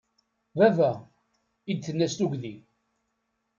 [0.57, 0.91] Baba!
[1.71, 2.53] I d-tenna s tugdi.